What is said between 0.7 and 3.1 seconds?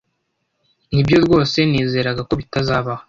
Nibyo rwose nizeraga ko bitazabaho.